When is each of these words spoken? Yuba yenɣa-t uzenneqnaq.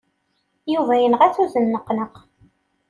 Yuba 0.73 0.93
yenɣa-t 0.97 1.37
uzenneqnaq. 1.43 2.15